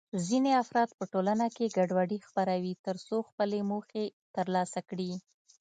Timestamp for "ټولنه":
1.11-1.45